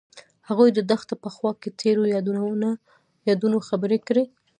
[0.49, 2.03] هغوی د دښته په خوا کې تیرو
[3.55, 4.23] یادونو خبرې کړې.